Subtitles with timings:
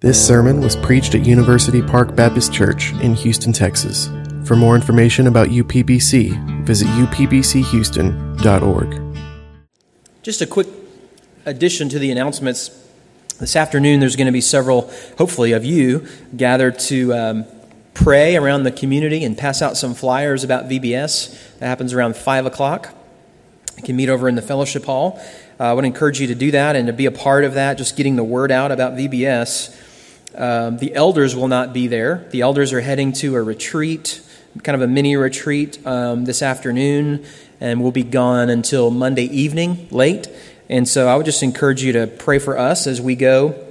[0.00, 4.10] This sermon was preached at University Park Baptist Church in Houston, Texas.
[4.44, 9.16] For more information about UPBC, visit upbchouston.org.
[10.22, 10.66] Just a quick
[11.46, 12.68] addition to the announcements.
[13.40, 16.06] This afternoon, there's going to be several, hopefully, of you
[16.36, 17.46] gathered to um,
[17.94, 21.58] pray around the community and pass out some flyers about VBS.
[21.58, 22.94] That happens around 5 o'clock.
[23.78, 25.18] You can meet over in the fellowship hall.
[25.58, 27.78] Uh, I would encourage you to do that and to be a part of that,
[27.78, 29.84] just getting the word out about VBS.
[30.36, 32.26] Um, the elders will not be there.
[32.30, 34.20] The elders are heading to a retreat,
[34.62, 37.24] kind of a mini retreat um, this afternoon,
[37.58, 40.28] and we'll be gone until Monday evening, late.
[40.68, 43.66] And so I would just encourage you to pray for us as we go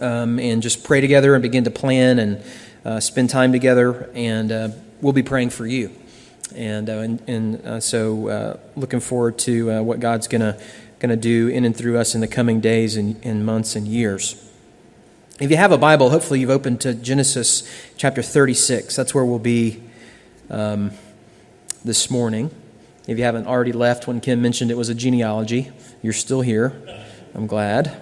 [0.00, 2.42] um, and just pray together and begin to plan and
[2.84, 4.10] uh, spend time together.
[4.14, 4.68] And uh,
[5.00, 5.92] we'll be praying for you.
[6.54, 10.56] And, uh, and, and uh, so uh, looking forward to uh, what God's going
[11.00, 14.49] to do in and through us in the coming days and, and months and years.
[15.40, 18.94] If you have a Bible, hopefully you've opened to Genesis chapter 36.
[18.94, 19.82] That's where we'll be
[20.50, 20.90] um,
[21.82, 22.50] this morning.
[23.08, 25.70] If you haven't already left when Kim mentioned it was a genealogy,
[26.02, 26.78] you're still here.
[27.34, 27.98] I'm glad.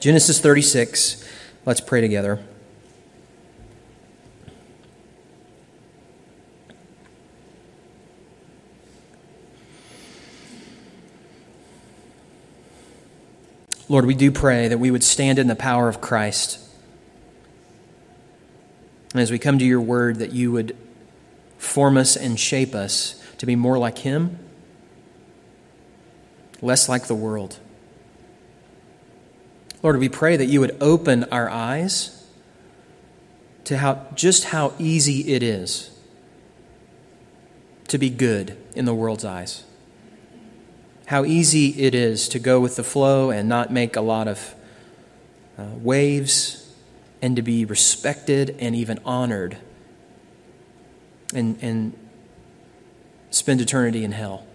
[0.00, 1.24] Genesis 36.
[1.64, 2.44] Let's pray together.
[13.94, 16.58] Lord, we do pray that we would stand in the power of Christ.
[19.12, 20.76] And as we come to your word, that you would
[21.58, 24.40] form us and shape us to be more like Him,
[26.60, 27.60] less like the world.
[29.80, 32.26] Lord, we pray that you would open our eyes
[33.62, 35.96] to how, just how easy it is
[37.86, 39.62] to be good in the world's eyes
[41.06, 44.54] how easy it is to go with the flow and not make a lot of
[45.58, 46.72] uh, waves
[47.20, 49.58] and to be respected and even honored
[51.34, 51.96] and, and
[53.30, 54.46] spend eternity in hell.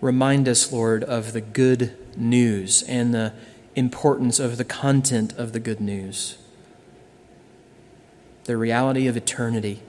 [0.00, 3.32] Remind us, Lord, of the good news and the
[3.74, 6.38] importance of the content of the good news,
[8.44, 9.80] the reality of eternity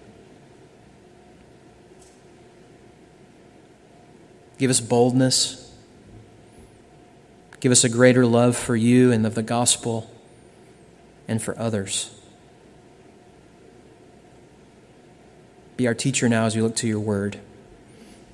[4.63, 5.69] Give us boldness.
[7.59, 10.09] Give us a greater love for you and of the gospel
[11.27, 12.17] and for others.
[15.75, 17.41] Be our teacher now as we look to your word.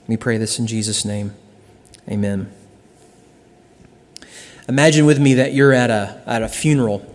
[0.05, 1.33] We pray this in Jesus' name.
[2.07, 2.53] Amen.
[4.67, 7.11] Imagine with me that you're at a, at a funeral,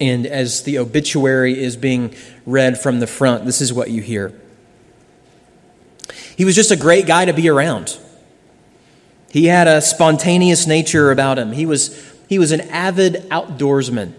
[0.00, 2.14] and as the obituary is being
[2.46, 4.32] read from the front, this is what you hear.
[6.36, 7.98] He was just a great guy to be around.
[9.30, 11.52] He had a spontaneous nature about him.
[11.52, 14.12] He was, he was an avid outdoorsman.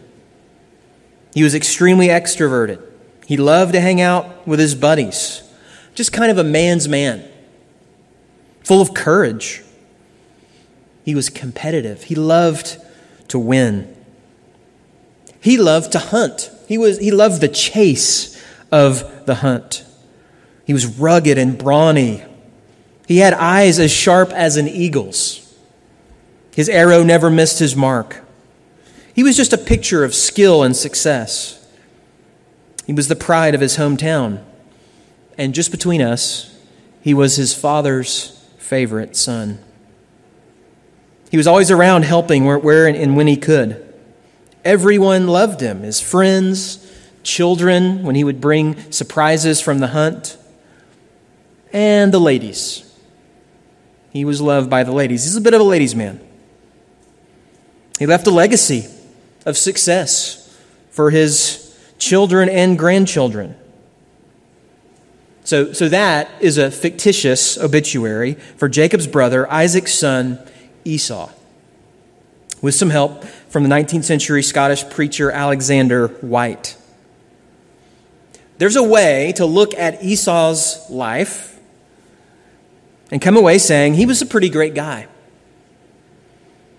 [1.34, 2.82] He was extremely extroverted.
[3.26, 5.42] He loved to hang out with his buddies.
[5.94, 7.26] Just kind of a man's man,
[8.64, 9.64] full of courage.
[11.06, 12.04] He was competitive.
[12.04, 12.78] He loved
[13.30, 13.96] to win.
[15.40, 16.52] He loved to hunt.
[16.68, 19.85] He, was, he loved the chase of the hunt.
[20.66, 22.24] He was rugged and brawny.
[23.08, 25.42] He had eyes as sharp as an eagle's.
[26.56, 28.24] His arrow never missed his mark.
[29.14, 31.62] He was just a picture of skill and success.
[32.86, 34.44] He was the pride of his hometown.
[35.38, 36.58] And just between us,
[37.02, 39.60] he was his father's favorite son.
[41.30, 43.94] He was always around helping where, where and when he could.
[44.64, 50.38] Everyone loved him his friends, children, when he would bring surprises from the hunt
[51.74, 52.82] and the ladies.
[54.12, 55.26] He was loved by the ladies.
[55.26, 56.20] He's a bit of a ladies' man.
[58.00, 58.86] He left a legacy
[59.46, 60.58] of success
[60.90, 63.56] for his children and grandchildren.
[65.44, 70.40] So, so that is a fictitious obituary for Jacob's brother, Isaac's son,
[70.84, 71.30] Esau,
[72.62, 76.78] with some help from the 19th century Scottish preacher Alexander Whyte.
[78.58, 81.55] There's a way to look at Esau's life
[83.12, 85.08] and come away saying he was a pretty great guy.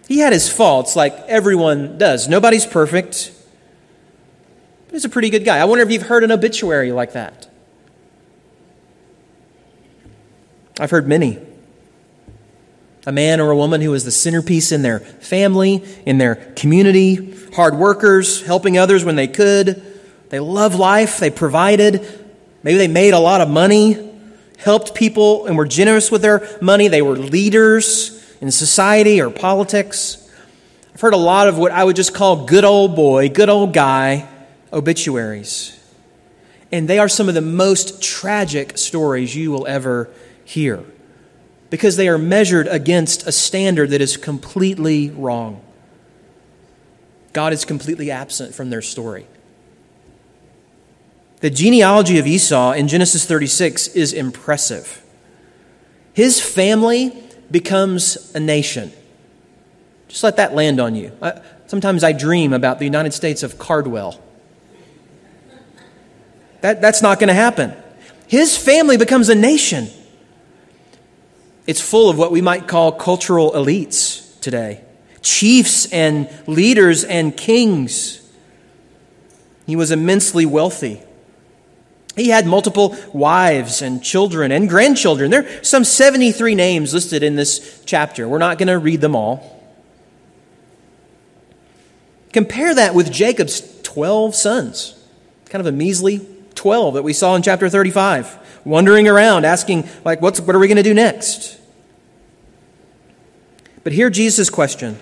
[0.09, 2.29] He had his faults like everyone does.
[2.29, 3.33] Nobody's perfect.
[4.87, 5.59] But he's a pretty good guy.
[5.59, 7.49] I wonder if you've heard an obituary like that.
[10.79, 11.39] I've heard many.
[13.07, 17.35] A man or a woman who was the centerpiece in their family, in their community,
[17.55, 19.83] hard workers, helping others when they could.
[20.29, 22.07] They loved life, they provided.
[22.63, 24.06] Maybe they made a lot of money
[24.57, 26.89] helped people and were generous with their money.
[26.89, 30.23] They were leaders in society or politics.
[30.95, 33.73] I've heard a lot of what I would just call good old boy, good old
[33.73, 34.29] guy
[34.73, 35.73] obituaries.
[36.73, 40.11] And they are some of the most tragic stories you will ever
[40.45, 40.85] hear
[41.71, 45.63] because they are measured against a standard that is completely wrong.
[47.33, 49.27] God is completely absent from their story.
[51.41, 55.03] The genealogy of Esau in Genesis 36 is impressive.
[56.15, 57.13] His family
[57.51, 58.93] becomes a nation.
[60.09, 61.13] Just let that land on you.
[61.21, 64.21] I, sometimes I dream about the United States of Cardwell.
[66.63, 67.75] That, that's not going to happen.
[68.27, 69.89] His family becomes a nation.
[71.67, 74.83] It's full of what we might call cultural elites today
[75.21, 78.23] chiefs and leaders and kings.
[79.67, 81.03] He was immensely wealthy.
[82.17, 85.31] He had multiple wives and children and grandchildren.
[85.31, 88.27] There are some 73 names listed in this chapter.
[88.27, 89.53] We're not going to read them all.
[92.33, 94.99] Compare that with Jacob's 12 sons,
[95.51, 100.23] kind of a measly 12 that we saw in chapter 35, wandering around asking, like,
[100.23, 101.61] what's, what are we going to do next?
[103.85, 104.99] But here Jesus' question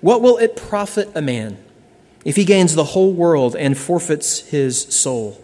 [0.00, 1.58] What will it profit a man
[2.24, 5.43] if he gains the whole world and forfeits his soul?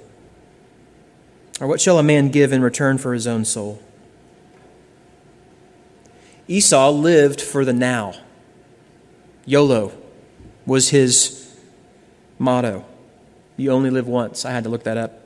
[1.60, 3.82] Or what shall a man give in return for his own soul?
[6.48, 8.14] Esau lived for the now.
[9.44, 9.92] YOLO
[10.66, 11.54] was his
[12.38, 12.84] motto.
[13.56, 14.44] You only live once.
[14.44, 15.20] I had to look that up.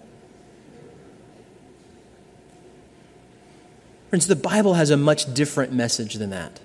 [4.11, 6.61] Friends, the Bible has a much different message than that,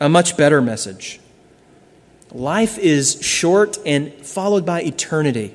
[0.00, 1.20] a much better message.
[2.30, 5.54] Life is short and followed by eternity.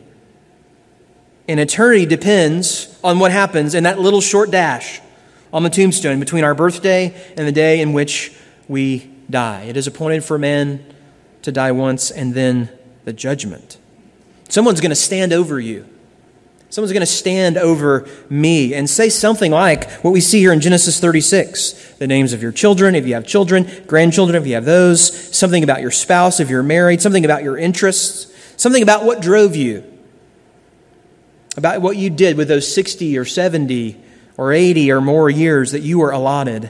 [1.48, 5.02] And eternity depends on what happens in that little short dash
[5.54, 8.36] on the tombstone between our birthday and the day in which
[8.68, 9.64] we die.
[9.64, 10.86] It is appointed for man
[11.44, 12.70] to die once and then
[13.06, 13.78] the judgment.
[14.50, 15.88] Someone's going to stand over you.
[16.70, 20.60] Someone's going to stand over me and say something like what we see here in
[20.60, 24.66] Genesis 36 the names of your children, if you have children, grandchildren, if you have
[24.66, 29.22] those, something about your spouse, if you're married, something about your interests, something about what
[29.22, 29.97] drove you,
[31.58, 34.02] about what you did with those 60 or 70
[34.38, 36.70] or 80 or more years that you were allotted,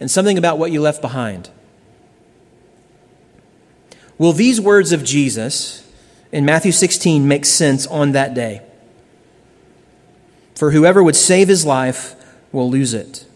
[0.00, 1.50] and something about what you left behind.
[4.16, 5.88] Will these words of Jesus
[6.32, 8.62] in Matthew 16 make sense on that day?
[10.54, 12.16] For whoever would save his life
[12.50, 13.26] will lose it.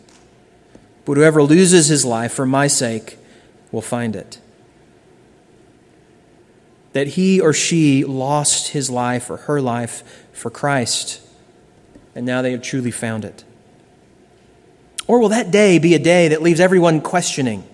[1.04, 3.18] But whoever loses his life for my sake
[3.70, 4.40] will find it.
[6.94, 11.20] That he or she lost his life or her life for Christ,
[12.14, 13.44] and now they have truly found it.
[15.06, 17.64] Or will that day be a day that leaves everyone questioning?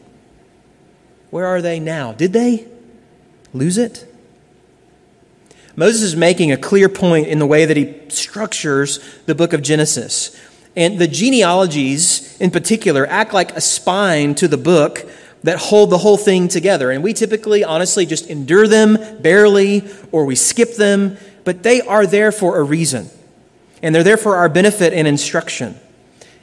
[1.30, 2.12] Where are they now?
[2.12, 2.68] Did they?
[3.54, 4.04] lose it?
[5.76, 9.62] Moses is making a clear point in the way that he structures the book of
[9.62, 10.38] Genesis.
[10.76, 15.08] And the genealogies, in particular, act like a spine to the book
[15.44, 16.90] that hold the whole thing together.
[16.90, 21.16] And we typically, honestly, just endure them barely or we skip them,
[21.48, 23.08] but they are there for a reason.
[23.82, 25.76] And they're there for our benefit and instruction.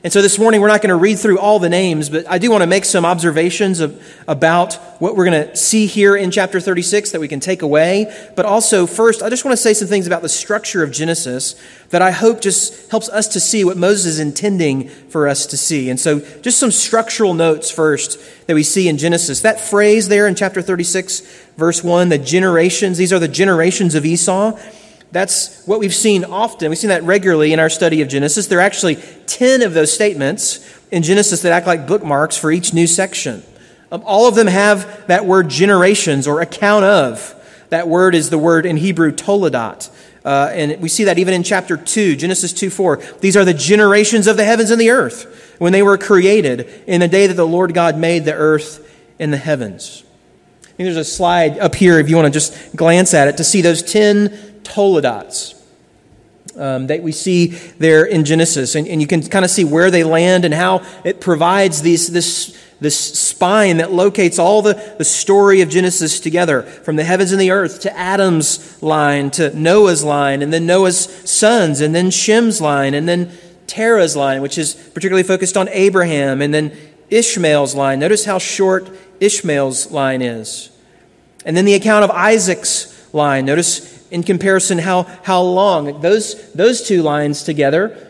[0.05, 2.37] And so this morning, we're not going to read through all the names, but I
[2.37, 6.29] do want to make some observations of, about what we're going to see here in
[6.29, 8.31] chapter 36 that we can take away.
[8.35, 11.55] But also, first, I just want to say some things about the structure of Genesis
[11.89, 15.57] that I hope just helps us to see what Moses is intending for us to
[15.57, 15.89] see.
[15.89, 19.41] And so, just some structural notes first that we see in Genesis.
[19.41, 21.21] That phrase there in chapter 36,
[21.57, 24.55] verse 1, the generations, these are the generations of Esau.
[25.11, 26.69] That's what we've seen often.
[26.69, 28.47] We've seen that regularly in our study of Genesis.
[28.47, 28.97] There are actually
[29.27, 30.59] 10 of those statements
[30.91, 33.43] in Genesis that act like bookmarks for each new section.
[33.91, 37.31] Um, all of them have that word generations or account of.
[37.69, 39.89] That word is the word in Hebrew toledot.
[40.23, 42.97] Uh, and we see that even in chapter 2, Genesis 2 4.
[43.21, 46.99] These are the generations of the heavens and the earth when they were created in
[46.99, 48.81] the day that the Lord God made the earth
[49.19, 50.03] and the heavens.
[50.63, 53.37] I think there's a slide up here if you want to just glance at it
[53.37, 55.61] to see those 10 toledots
[56.57, 58.75] um, that we see there in Genesis.
[58.75, 62.07] And, and you can kind of see where they land and how it provides these,
[62.07, 67.31] this, this spine that locates all the, the story of Genesis together from the heavens
[67.31, 72.09] and the earth to Adam's line to Noah's line and then Noah's sons and then
[72.09, 73.31] Shem's line and then
[73.67, 76.71] Terah's line, which is particularly focused on Abraham, and then
[77.09, 77.99] Ishmael's line.
[77.99, 80.69] Notice how short Ishmael's line is.
[81.45, 83.45] And then the account of Isaac's line.
[83.45, 85.99] Notice in comparison how, how long.
[85.99, 88.09] Those, those two lines together,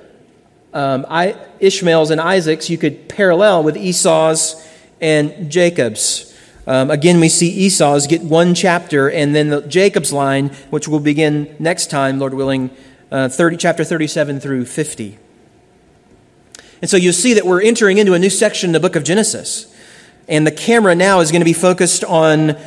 [0.72, 4.56] um, I, Ishmael's and Isaac's, you could parallel with Esau's
[5.02, 6.32] and Jacob's.
[6.68, 11.00] Um, again, we see Esau's get one chapter, and then the, Jacob's line, which will
[11.00, 12.70] begin next time, Lord willing,
[13.12, 15.18] uh, 30, chapter 37 through 50.
[16.84, 19.04] And so you'll see that we're entering into a new section in the book of
[19.04, 19.74] Genesis.
[20.28, 22.58] And the camera now is going to be focused on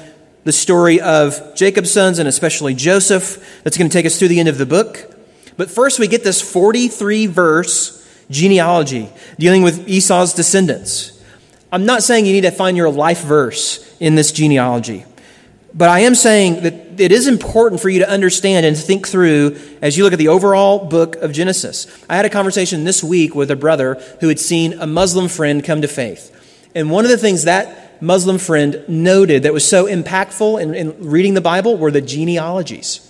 [0.48, 3.60] the story of Jacob's sons and especially Joseph.
[3.64, 5.14] That's going to take us through the end of the book.
[5.58, 7.94] But first, we get this 43 verse
[8.30, 11.22] genealogy dealing with Esau's descendants.
[11.70, 15.04] I'm not saying you need to find your life verse in this genealogy,
[15.74, 19.58] but I am saying that it is important for you to understand and think through
[19.82, 21.86] as you look at the overall book of Genesis.
[22.08, 25.62] I had a conversation this week with a brother who had seen a Muslim friend
[25.62, 26.70] come to faith.
[26.74, 31.08] And one of the things that Muslim friend noted that was so impactful in, in
[31.08, 33.04] reading the Bible were the genealogies.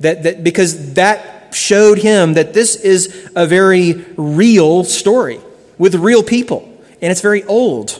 [0.00, 5.40] That, that because that showed him that this is a very real story
[5.78, 6.62] with real people,
[7.00, 7.98] and it's very old,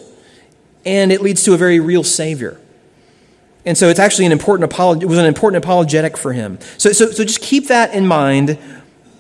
[0.85, 2.59] and it leads to a very real Savior.
[3.65, 6.59] And so it's actually an important apolog- it was an important apologetic for him.
[6.79, 8.59] So, so, so just keep that in mind.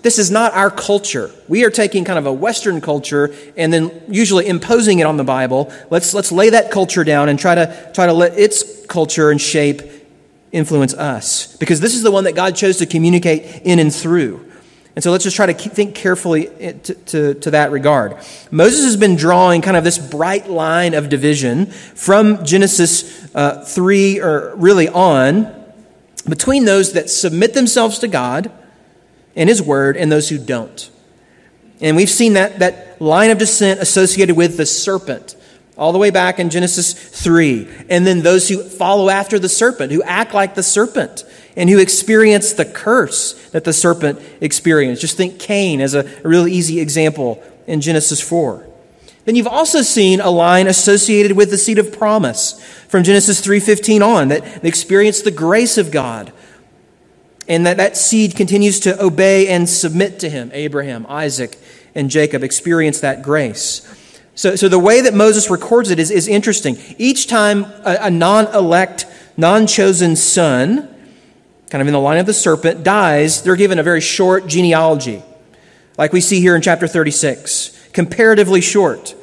[0.06, 1.32] This is not our culture.
[1.48, 5.24] We are taking kind of a Western culture and then usually imposing it on the
[5.24, 5.72] Bible.
[5.90, 9.40] Let's, let's lay that culture down and try to, try to let its culture and
[9.40, 9.82] shape
[10.52, 11.56] influence us.
[11.56, 14.48] Because this is the one that God chose to communicate in and through.
[14.94, 16.44] And so let's just try to think carefully
[16.84, 18.16] to, to, to, that regard.
[18.52, 24.20] Moses has been drawing kind of this bright line of division from Genesis uh, 3
[24.20, 25.52] or really on
[26.28, 28.52] between those that submit themselves to God
[29.36, 30.90] and His Word and those who don't.
[31.80, 35.36] And we've seen that, that line of descent associated with the serpent
[35.76, 37.68] all the way back in Genesis 3.
[37.90, 41.24] And then those who follow after the serpent, who act like the serpent,
[41.54, 45.02] and who experience the curse that the serpent experienced.
[45.02, 48.66] Just think Cain as a really easy example in Genesis 4.
[49.26, 54.00] Then you've also seen a line associated with the seed of promise from Genesis 3:15
[54.00, 56.32] on that experienced the grace of God.
[57.48, 60.50] And that that seed continues to obey and submit to him.
[60.52, 61.58] Abraham, Isaac,
[61.94, 63.86] and Jacob experience that grace.
[64.34, 66.76] So, so the way that Moses records it is, is interesting.
[66.98, 70.94] Each time a, a non elect, non chosen son,
[71.70, 75.22] kind of in the line of the serpent, dies, they're given a very short genealogy,
[75.96, 79.14] like we see here in chapter 36, comparatively short.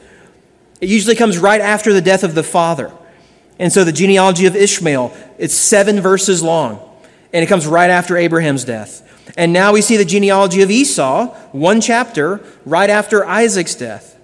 [0.81, 2.91] It usually comes right after the death of the father.
[3.59, 6.79] And so the genealogy of Ishmael, it's seven verses long,
[7.33, 9.01] and it comes right after Abraham's death.
[9.35, 14.19] And now we see the genealogy of Esau, one chapter, right after Isaac's death.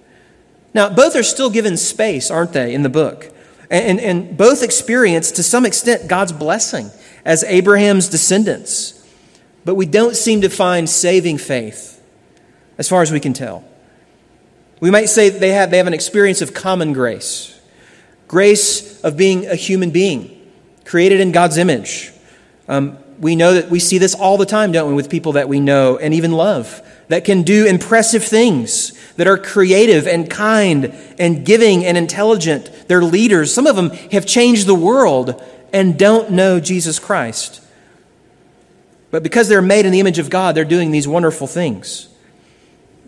[0.72, 3.34] Now, both are still given space, aren't they, in the book?
[3.70, 6.90] And, and, and both experience, to some extent, God's blessing
[7.24, 8.96] as Abraham's descendants.
[9.64, 12.00] But we don't seem to find saving faith,
[12.78, 13.64] as far as we can tell.
[14.78, 17.56] We might say they have, they have an experience of common grace
[18.28, 20.48] grace of being a human being,
[20.84, 22.12] created in God's image.
[22.70, 25.48] Um, we know that we see this all the time, don't we, with people that
[25.48, 30.94] we know and even love that can do impressive things, that are creative and kind
[31.18, 32.70] and giving and intelligent.
[32.86, 33.52] They're leaders.
[33.52, 37.62] Some of them have changed the world and don't know Jesus Christ.
[39.10, 42.08] But because they're made in the image of God, they're doing these wonderful things.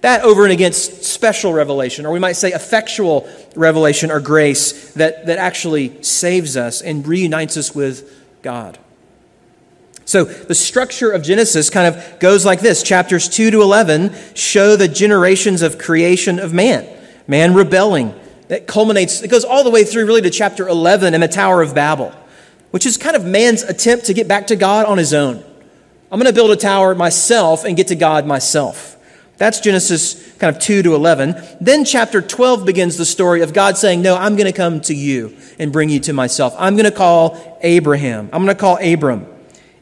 [0.01, 5.27] That over and against special revelation, or we might say effectual revelation or grace that,
[5.27, 8.81] that actually saves us and reunites us with God.
[10.05, 14.77] So the structure of Genesis kind of goes like this chapters 2 to 11 show
[14.77, 16.87] the generations of creation of man,
[17.27, 18.15] man rebelling.
[18.49, 21.63] That culminates, it goes all the way through really to chapter 11 and the Tower
[21.63, 22.13] of Babel,
[22.71, 25.43] which is kind of man's attempt to get back to God on his own.
[26.11, 28.99] I'm going to build a tower myself and get to God myself.
[29.39, 31.35] That's Genesis kind of 2 to 11.
[31.61, 34.95] Then chapter 12 begins the story of God saying, No, I'm going to come to
[34.95, 36.55] you and bring you to myself.
[36.59, 38.29] I'm going to call Abraham.
[38.33, 39.32] I'm going to call Abram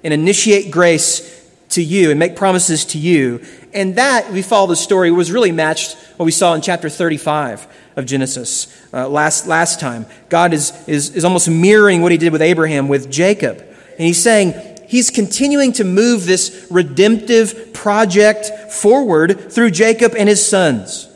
[0.03, 1.39] and initiate grace
[1.71, 3.45] to you and make promises to you.
[3.73, 7.67] And that, we follow the story, was really matched what we saw in chapter 35
[7.97, 10.07] of Genesis uh, last, last time.
[10.29, 13.59] God is, is, is almost mirroring what he did with Abraham with Jacob.
[13.59, 14.55] And he's saying,
[14.89, 21.07] he's continuing to move this redemptive project forward through Jacob and his sons.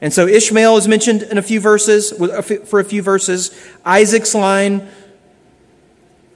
[0.00, 3.58] And so Ishmael is mentioned in a few verses, for a few verses.
[3.84, 4.86] Isaac's line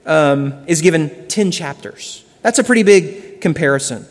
[0.08, 2.24] um, is given 10 chapters.
[2.42, 4.06] That's a pretty big comparison.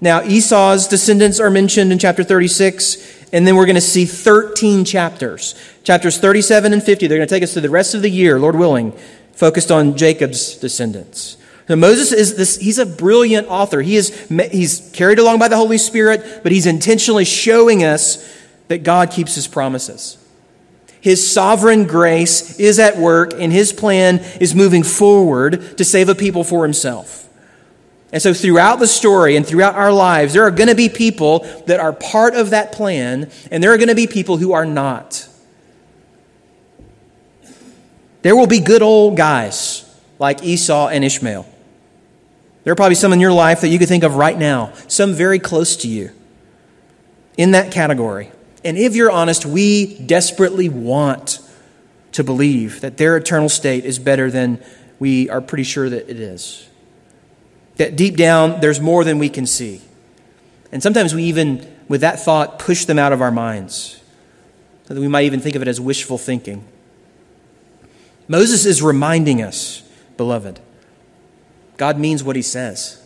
[0.00, 4.84] Now, Esau's descendants are mentioned in chapter 36, and then we're going to see 13
[4.84, 5.54] chapters.
[5.84, 8.38] Chapters 37 and 50, they're going to take us through the rest of the year,
[8.38, 8.92] Lord willing,
[9.32, 11.36] focused on Jacob's descendants.
[11.68, 13.80] So Moses is this, he's a brilliant author.
[13.80, 18.28] He is, he's carried along by the Holy Spirit, but he's intentionally showing us
[18.68, 20.18] that God keeps his promises.
[21.02, 26.14] His sovereign grace is at work, and His plan is moving forward to save a
[26.14, 27.28] people for Himself.
[28.12, 31.40] And so, throughout the story and throughout our lives, there are going to be people
[31.66, 34.64] that are part of that plan, and there are going to be people who are
[34.64, 35.28] not.
[38.22, 39.84] There will be good old guys
[40.20, 41.44] like Esau and Ishmael.
[42.62, 45.14] There are probably some in your life that you could think of right now, some
[45.14, 46.12] very close to you
[47.36, 48.30] in that category.
[48.64, 51.40] And if you're honest, we desperately want
[52.12, 54.62] to believe that their eternal state is better than
[54.98, 56.68] we are pretty sure that it is.
[57.76, 59.80] That deep down, there's more than we can see.
[60.70, 64.00] And sometimes we even, with that thought, push them out of our minds.
[64.86, 66.64] So that we might even think of it as wishful thinking.
[68.28, 69.82] Moses is reminding us,
[70.16, 70.60] beloved,
[71.76, 73.02] God means what he says.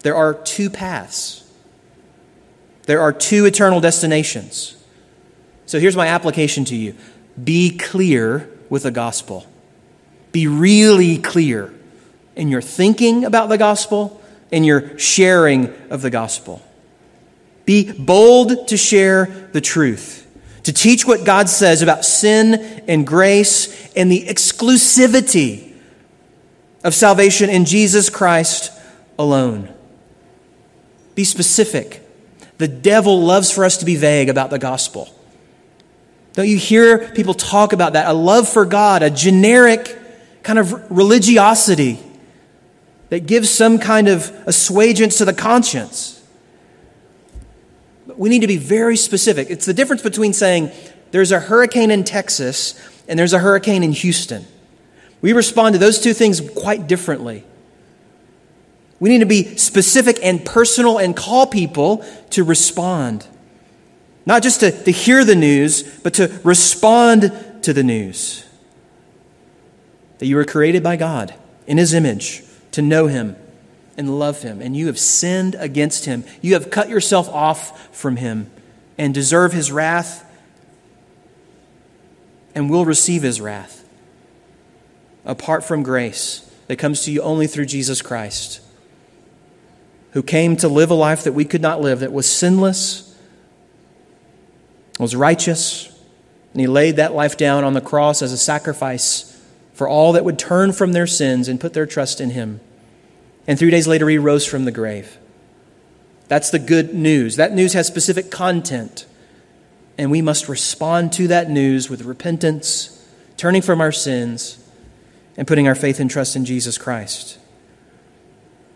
[0.00, 1.41] There are two paths
[2.84, 4.76] there are two eternal destinations.
[5.66, 6.94] So here's my application to you
[7.42, 9.46] be clear with the gospel.
[10.32, 11.72] Be really clear
[12.36, 14.20] in your thinking about the gospel
[14.50, 16.62] and your sharing of the gospel.
[17.64, 20.26] Be bold to share the truth,
[20.64, 22.54] to teach what God says about sin
[22.88, 25.72] and grace and the exclusivity
[26.82, 28.72] of salvation in Jesus Christ
[29.18, 29.72] alone.
[31.14, 32.00] Be specific.
[32.62, 35.12] The devil loves for us to be vague about the gospel.
[36.34, 38.06] Don't you hear people talk about that?
[38.06, 39.98] A love for God, a generic
[40.44, 41.98] kind of religiosity
[43.08, 46.24] that gives some kind of assuagance to the conscience.
[48.06, 49.50] But we need to be very specific.
[49.50, 50.70] It's the difference between saying
[51.10, 54.46] there's a hurricane in Texas and there's a hurricane in Houston.
[55.20, 57.42] We respond to those two things quite differently.
[59.02, 63.26] We need to be specific and personal and call people to respond.
[64.26, 67.32] Not just to, to hear the news, but to respond
[67.62, 68.44] to the news.
[70.18, 71.34] That you were created by God
[71.66, 73.34] in His image to know Him
[73.96, 76.22] and love Him, and you have sinned against Him.
[76.40, 78.52] You have cut yourself off from Him
[78.96, 80.24] and deserve His wrath
[82.54, 83.84] and will receive His wrath
[85.24, 88.60] apart from grace that comes to you only through Jesus Christ
[90.12, 93.16] who came to live a life that we could not live, that was sinless,
[94.98, 95.88] was righteous,
[96.52, 99.40] and he laid that life down on the cross as a sacrifice
[99.72, 102.60] for all that would turn from their sins and put their trust in him.
[103.46, 105.18] And three days later, he rose from the grave.
[106.28, 107.36] That's the good news.
[107.36, 109.06] That news has specific content.
[109.98, 114.58] And we must respond to that news with repentance, turning from our sins,
[115.36, 117.38] and putting our faith and trust in Jesus Christ.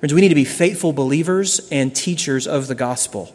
[0.00, 3.34] Friends, we need to be faithful believers and teachers of the gospel.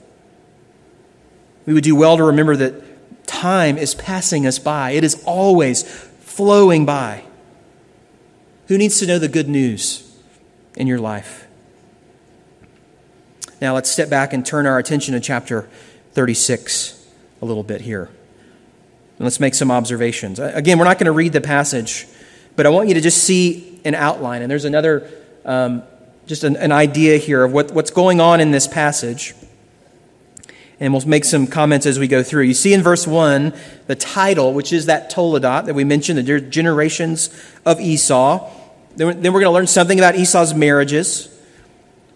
[1.65, 5.84] We would do well to remember that time is passing us by, it is always
[5.84, 7.24] flowing by.
[8.67, 10.15] Who needs to know the good news
[10.76, 11.47] in your life?
[13.60, 15.67] Now let's step back and turn our attention to chapter
[16.13, 17.06] 36
[17.41, 18.06] a little bit here.
[18.06, 20.39] And let's make some observations.
[20.39, 22.08] Again, we're not going to read the passage,
[22.56, 24.41] but I want you to just see an outline.
[24.41, 25.12] And there's another
[25.45, 25.84] um,
[26.26, 29.34] just an, an idea here of what, what's going on in this passage.
[30.80, 32.44] And we'll make some comments as we go through.
[32.44, 33.54] You see in verse 1
[33.88, 37.30] the title, which is that Toledot that we mentioned, the generations
[37.66, 38.50] of Esau.
[38.96, 41.30] Then we're going to learn something about Esau's marriages,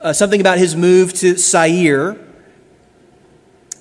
[0.02, 2.18] uh, something about his move to Seir,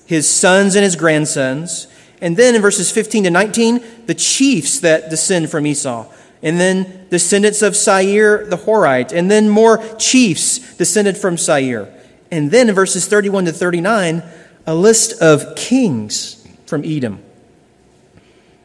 [0.05, 1.87] his sons and his grandsons.
[2.21, 6.07] And then in verses 15 to 19, the chiefs that descend from Esau
[6.45, 11.91] and then descendants of Seir the Horite, and then more chiefs descended from Seir.
[12.31, 14.21] And then in verses 31 to 39,
[14.67, 17.19] a list of kings from Edom.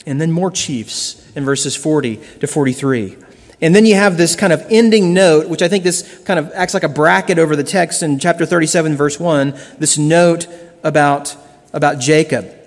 [0.06, 3.16] And then more chiefs in verses 40 to 43.
[3.62, 6.52] And then you have this kind of ending note, which I think this kind of
[6.54, 10.46] acts like a bracket over the text in chapter 37, verse 1, this note
[10.82, 11.34] about,
[11.72, 12.59] about Jacob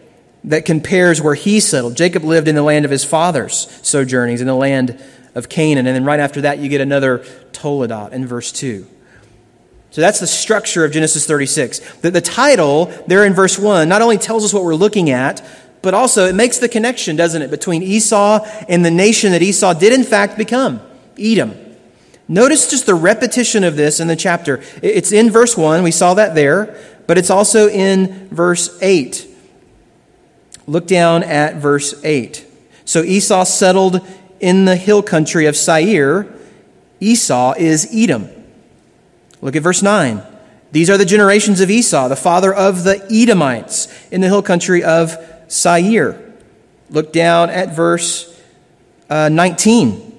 [0.45, 1.95] that compares where he settled.
[1.95, 5.01] Jacob lived in the land of his father's sojournings, in the land
[5.35, 5.87] of Canaan.
[5.87, 7.19] And then right after that, you get another
[7.51, 8.87] Toledot in verse 2.
[9.91, 11.79] So that's the structure of Genesis 36.
[12.01, 15.45] The, the title there in verse 1 not only tells us what we're looking at,
[15.83, 19.73] but also it makes the connection, doesn't it, between Esau and the nation that Esau
[19.73, 20.81] did in fact become
[21.17, 21.53] Edom.
[22.27, 24.63] Notice just the repetition of this in the chapter.
[24.81, 29.27] It's in verse 1, we saw that there, but it's also in verse 8.
[30.67, 32.45] Look down at verse 8.
[32.85, 34.05] So Esau settled
[34.39, 36.27] in the hill country of Seir.
[36.99, 38.29] Esau is Edom.
[39.41, 40.21] Look at verse 9.
[40.71, 44.83] These are the generations of Esau, the father of the Edomites in the hill country
[44.83, 45.15] of
[45.47, 46.33] Seir.
[46.89, 48.41] Look down at verse
[49.09, 50.11] uh, 19.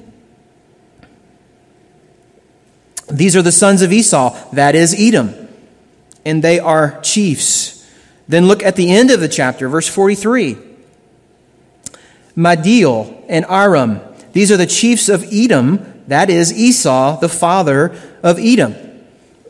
[3.11, 5.35] These are the sons of Esau, that is Edom,
[6.25, 7.74] and they are chiefs.
[8.29, 10.57] Then look at the end of the chapter, verse 43.
[12.37, 14.01] Magdiel and Iram,
[14.33, 18.75] these are the chiefs of Edom, that is Esau, the father of Edom.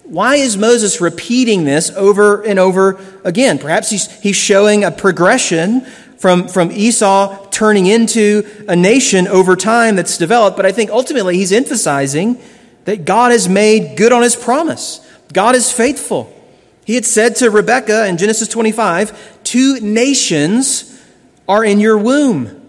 [0.04, 3.58] Why is Moses repeating this over and over again?
[3.58, 5.80] Perhaps he's, he's showing a progression
[6.18, 11.36] from, from Esau turning into a nation over time that's developed, but I think ultimately
[11.36, 12.40] he's emphasizing
[12.84, 15.00] that God has made good on his promise.
[15.32, 16.33] God is faithful.
[16.84, 21.02] He had said to Rebekah in Genesis 25, Two nations
[21.48, 22.60] are in your womb.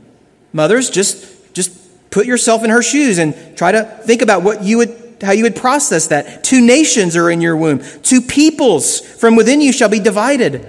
[0.54, 4.78] Mothers, just, just put yourself in her shoes and try to think about what you
[4.78, 6.44] would how you would process that.
[6.44, 7.82] Two nations are in your womb.
[8.04, 10.68] Two peoples from within you shall be divided.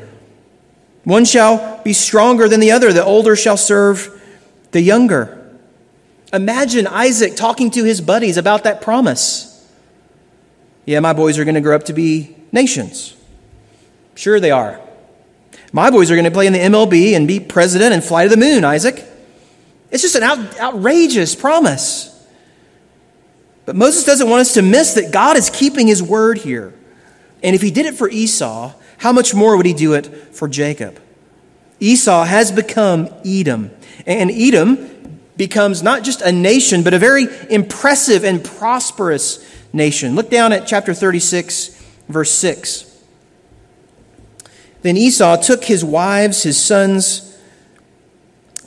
[1.05, 2.93] One shall be stronger than the other.
[2.93, 4.23] The older shall serve
[4.71, 5.33] the younger.
[6.33, 9.53] Imagine Isaac talking to his buddies about that promise.
[10.85, 13.16] Yeah, my boys are going to grow up to be nations.
[14.17, 14.81] Sure, they are.
[15.73, 18.29] My boys are going to play in the MLB and be president and fly to
[18.29, 19.05] the moon, Isaac.
[19.91, 22.13] It's just an out, outrageous promise.
[23.67, 26.73] But Moses doesn't want us to miss that God is keeping his word here.
[27.43, 30.49] And if he did it for Esau, how much more would he do it for
[30.49, 31.01] Jacob?
[31.79, 33.71] Esau has become Edom.
[34.07, 40.15] And Edom becomes not just a nation, but a very impressive and prosperous nation.
[40.15, 42.96] Look down at chapter 36, verse 6.
[44.87, 47.37] Then Esau took his wives, his sons,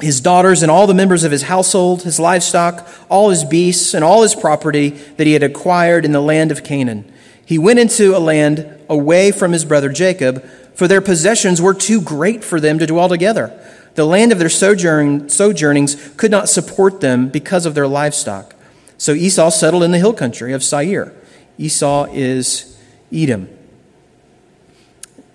[0.01, 4.03] his daughters, and all the members of his household, his livestock, all his beasts, and
[4.03, 7.09] all his property that he had acquired in the land of Canaan.
[7.45, 10.43] He went into a land away from his brother Jacob,
[10.75, 13.57] for their possessions were too great for them to dwell together.
[13.95, 18.55] The land of their sojourn, sojournings could not support them because of their livestock.
[18.97, 21.13] So Esau settled in the hill country of Seir.
[21.57, 22.77] Esau is
[23.09, 23.47] Edom.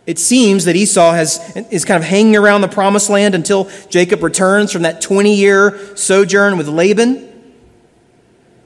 [0.07, 4.23] It seems that Esau has, is kind of hanging around the promised land until Jacob
[4.23, 7.31] returns from that 20 year sojourn with Laban.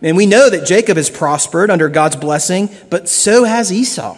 [0.02, 4.16] And we know that Jacob has prospered under God's blessing, but so has Esau.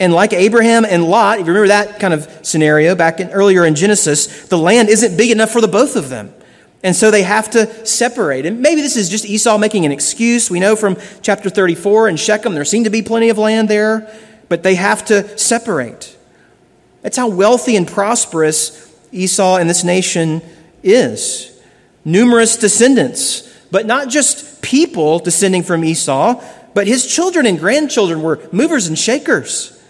[0.00, 3.64] And like Abraham and Lot, if you remember that kind of scenario back in, earlier
[3.64, 6.34] in Genesis, the land isn't big enough for the both of them.
[6.82, 8.44] And so they have to separate.
[8.44, 10.50] And maybe this is just Esau making an excuse.
[10.50, 14.12] We know from chapter 34 in Shechem, there seemed to be plenty of land there,
[14.52, 16.14] but they have to separate.
[17.00, 20.42] That's how wealthy and prosperous Esau and this nation
[20.82, 21.58] is.
[22.04, 28.46] Numerous descendants, but not just people descending from Esau, but his children and grandchildren were
[28.52, 29.82] movers and shakers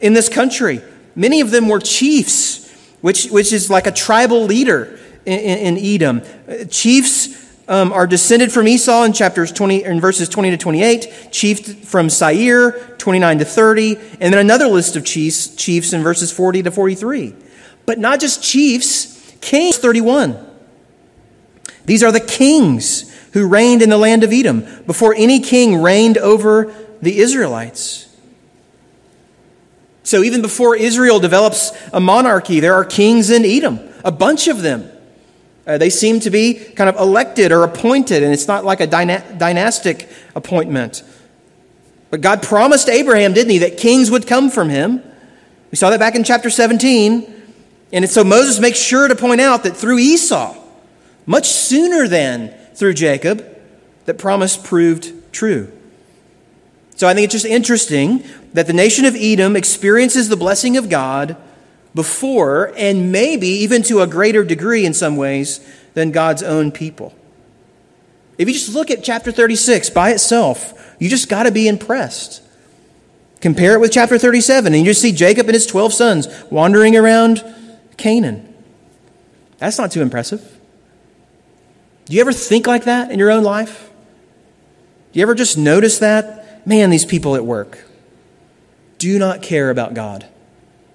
[0.00, 0.80] in this country.
[1.14, 5.84] Many of them were chiefs, which, which is like a tribal leader in, in, in
[5.84, 6.22] Edom.
[6.70, 11.74] Chiefs um, are descended from Esau in chapters 20, in verses 20 to 28, chiefs
[11.88, 16.64] from Seir 29 to 30, and then another list of chiefs, chiefs in verses 40
[16.64, 17.34] to 43.
[17.86, 20.36] But not just chiefs, kings, 31.
[21.84, 26.18] These are the kings who reigned in the land of Edom before any king reigned
[26.18, 28.08] over the Israelites.
[30.04, 34.62] So even before Israel develops a monarchy, there are kings in Edom, a bunch of
[34.62, 34.90] them.
[35.66, 38.86] Uh, they seem to be kind of elected or appointed, and it's not like a
[38.86, 41.04] dyna- dynastic appointment.
[42.10, 45.02] But God promised Abraham, didn't he, that kings would come from him.
[45.70, 47.42] We saw that back in chapter 17.
[47.92, 50.56] And so Moses makes sure to point out that through Esau,
[51.26, 53.46] much sooner than through Jacob,
[54.06, 55.72] that promise proved true.
[56.96, 60.88] So I think it's just interesting that the nation of Edom experiences the blessing of
[60.88, 61.36] God
[61.94, 65.60] before, and maybe even to a greater degree in some ways,
[65.94, 67.14] than God's own people.
[68.38, 72.42] If you just look at chapter 36 by itself, you just got to be impressed.
[73.40, 76.96] Compare it with chapter 37, and you just see Jacob and his 12 sons wandering
[76.96, 77.44] around
[77.96, 78.54] Canaan.
[79.58, 80.58] That's not too impressive.
[82.06, 83.90] Do you ever think like that in your own life?
[85.12, 86.66] Do you ever just notice that?
[86.66, 87.84] Man, these people at work
[88.98, 90.26] do not care about God.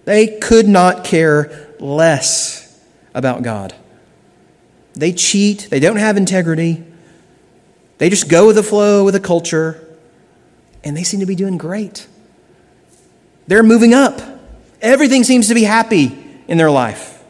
[0.08, 2.82] They could not care less
[3.14, 3.76] about God.
[4.94, 6.82] They cheat, they don't have integrity,
[7.98, 9.86] they just go with the flow with the culture,
[10.82, 12.08] and they seem to be doing great.
[13.48, 14.22] They're moving up.
[14.82, 16.18] Everything seems to be happy
[16.48, 17.22] in their life.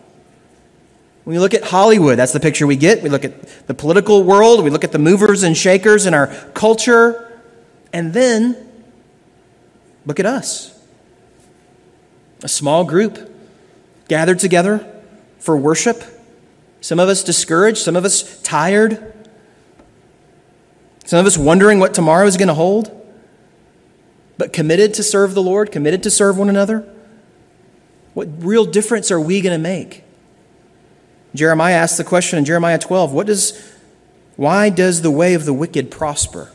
[1.24, 3.02] When we look at Hollywood, that's the picture we get.
[3.02, 6.28] We look at the political world, we look at the movers and shakers in our
[6.54, 7.42] culture,
[7.92, 8.56] and then
[10.06, 10.77] look at us
[12.44, 13.34] a small group
[14.08, 14.86] gathered together
[15.40, 16.04] for worship,
[16.80, 19.14] Some of us discouraged, some of us tired,
[21.06, 22.92] some of us wondering what tomorrow is going to hold,
[24.38, 26.88] but committed to serve the Lord, committed to serve one another.
[28.14, 30.04] What real difference are we going to make?
[31.34, 33.74] Jeremiah asks the question in Jeremiah 12 what does,
[34.36, 36.52] Why does the way of the wicked prosper?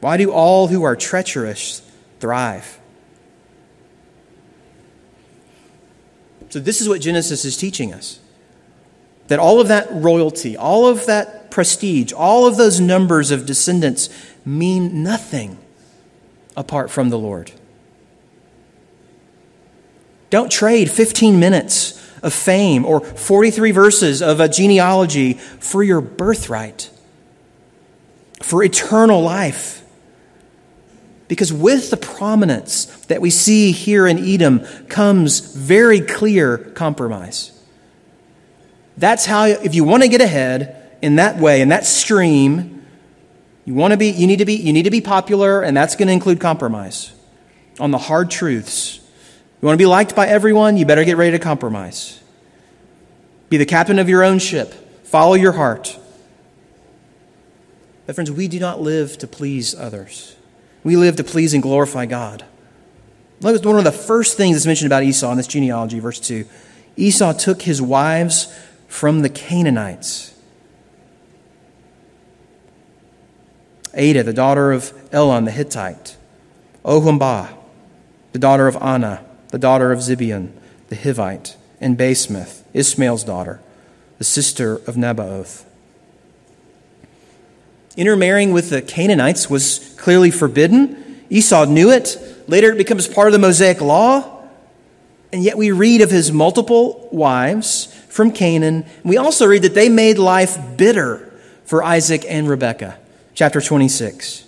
[0.00, 1.82] Why do all who are treacherous
[2.18, 2.79] thrive?
[6.50, 8.18] So, this is what Genesis is teaching us
[9.28, 14.08] that all of that royalty, all of that prestige, all of those numbers of descendants
[14.44, 15.56] mean nothing
[16.56, 17.52] apart from the Lord.
[20.30, 26.90] Don't trade 15 minutes of fame or 43 verses of a genealogy for your birthright,
[28.42, 29.79] for eternal life.
[31.30, 37.52] Because with the prominence that we see here in Edom comes very clear compromise.
[38.96, 42.84] That's how, if you want to get ahead in that way, in that stream,
[43.64, 45.94] you want to be, you need to be, you need to be popular, and that's
[45.94, 47.12] going to include compromise
[47.78, 48.98] on the hard truths.
[49.62, 52.20] You want to be liked by everyone, you better get ready to compromise.
[53.50, 55.06] Be the captain of your own ship.
[55.06, 55.96] Follow your heart.
[58.06, 60.34] But, friends, we do not live to please others.
[60.82, 62.44] We live to please and glorify God.
[63.40, 66.20] Look at one of the first things that's mentioned about Esau in this genealogy, verse
[66.20, 66.44] 2.
[66.96, 68.54] Esau took his wives
[68.88, 70.34] from the Canaanites.
[73.94, 76.16] Adah, the daughter of Elon the Hittite.
[76.84, 77.54] Oholibah,
[78.32, 80.50] the daughter of Anah, the daughter of Zibeon
[80.88, 81.56] the Hivite.
[81.80, 83.60] And Basemath, Ishmael's daughter,
[84.18, 85.64] the sister of Nebaioth.
[88.00, 91.20] Intermarrying with the Canaanites was clearly forbidden.
[91.28, 92.16] Esau knew it.
[92.48, 94.40] Later, it becomes part of the Mosaic law.
[95.34, 98.86] And yet, we read of his multiple wives from Canaan.
[99.04, 101.30] We also read that they made life bitter
[101.66, 102.98] for Isaac and Rebekah.
[103.34, 104.46] Chapter 26.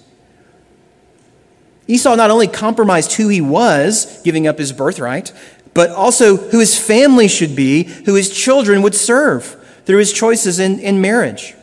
[1.89, 5.31] Esau not only compromised who he was, giving up his birthright,
[5.75, 10.59] but also who his family should be, who his children would serve through his choices
[10.59, 11.55] in, in marriage.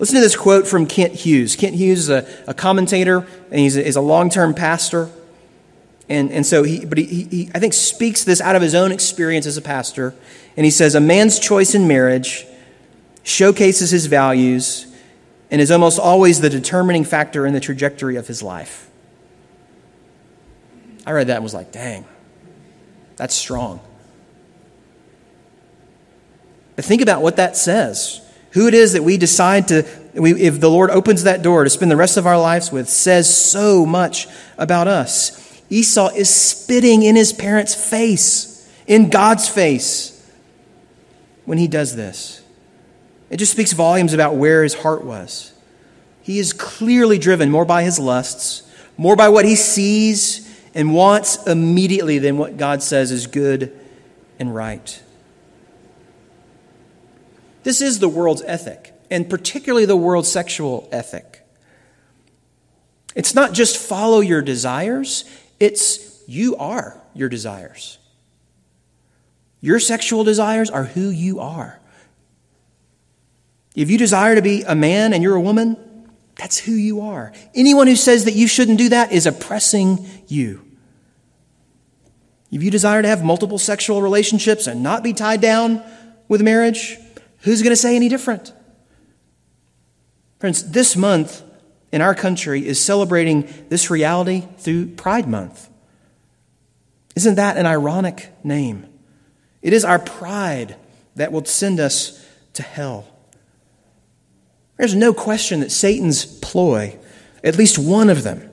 [0.00, 1.54] Listen to this quote from Kent Hughes.
[1.54, 3.18] Kent Hughes is a, a commentator,
[3.50, 5.10] and he's a, he's a long term pastor.
[6.08, 8.90] And, and so he, but he, he, I think, speaks this out of his own
[8.90, 10.14] experience as a pastor.
[10.56, 12.46] And he says, A man's choice in marriage
[13.22, 14.86] showcases his values
[15.50, 18.88] and is almost always the determining factor in the trajectory of his life.
[21.06, 22.04] I read that and was like, dang,
[23.16, 23.80] that's strong.
[26.76, 28.20] But think about what that says.
[28.50, 31.70] Who it is that we decide to, we, if the Lord opens that door to
[31.70, 34.26] spend the rest of our lives with, says so much
[34.58, 35.62] about us.
[35.70, 40.16] Esau is spitting in his parents' face, in God's face,
[41.44, 42.42] when he does this.
[43.30, 45.52] It just speaks volumes about where his heart was.
[46.22, 51.46] He is clearly driven more by his lusts, more by what he sees and wants
[51.46, 53.76] immediately than what God says is good
[54.38, 55.02] and right.
[57.62, 61.46] This is the world's ethic, and particularly the world's sexual ethic.
[63.14, 65.24] It's not just follow your desires,
[65.58, 67.98] it's you are your desires.
[69.60, 71.78] Your sexual desires are who you are.
[73.74, 75.76] If you desire to be a man and you're a woman,
[76.36, 77.32] that's who you are.
[77.54, 80.64] Anyone who says that you shouldn't do that is oppressing you.
[82.50, 85.82] If you desire to have multiple sexual relationships and not be tied down
[86.26, 86.98] with marriage,
[87.42, 88.52] Who's going to say any different?
[90.38, 91.42] Friends, this month
[91.92, 95.68] in our country is celebrating this reality through Pride Month.
[97.16, 98.86] Isn't that an ironic name?
[99.62, 100.76] It is our pride
[101.16, 102.24] that will send us
[102.54, 103.06] to hell.
[104.76, 106.98] There's no question that Satan's ploy,
[107.44, 108.48] at least one of them,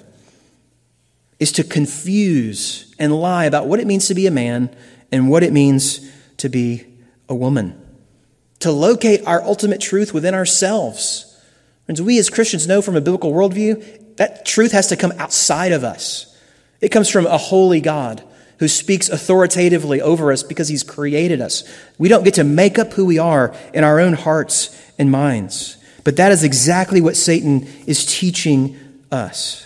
[1.40, 4.76] is to confuse and lie about what it means to be a man
[5.12, 6.86] and what it means to be
[7.30, 7.87] a woman
[8.60, 11.40] to locate our ultimate truth within ourselves.
[11.86, 15.72] Friends, we as Christians know from a biblical worldview that truth has to come outside
[15.72, 16.36] of us.
[16.82, 18.24] It comes from a holy God
[18.60, 21.64] who speaks authoritatively over us because he's created us.
[21.98, 25.78] We don't get to make up who we are in our own hearts and minds.
[26.04, 28.78] But that is exactly what Satan is teaching
[29.12, 29.64] us.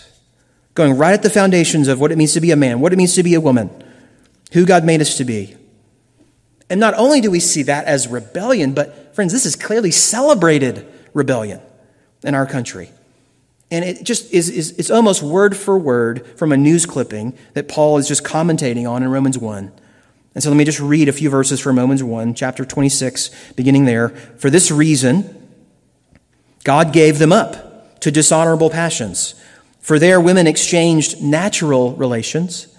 [0.74, 2.96] Going right at the foundations of what it means to be a man, what it
[2.96, 3.70] means to be a woman,
[4.52, 5.56] who God made us to be.
[6.72, 10.90] And not only do we see that as rebellion, but friends, this is clearly celebrated
[11.12, 11.60] rebellion
[12.24, 12.88] in our country.
[13.70, 17.68] And it just is, is it's almost word for word from a news clipping that
[17.68, 19.70] Paul is just commentating on in Romans 1.
[20.34, 23.84] And so let me just read a few verses from Romans 1, chapter 26, beginning
[23.84, 24.08] there.
[24.08, 25.52] For this reason,
[26.64, 29.34] God gave them up to dishonorable passions.
[29.80, 32.71] For there, women exchanged natural relations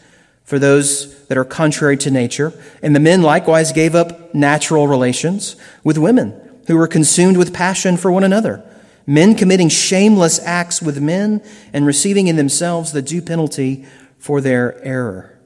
[0.53, 2.53] for those that are contrary to nature.
[2.83, 7.97] And the men likewise gave up natural relations with women who were consumed with passion
[7.97, 8.63] for one another.
[9.07, 11.41] Men committing shameless acts with men
[11.73, 13.87] and receiving in themselves the due penalty
[14.19, 15.39] for their error.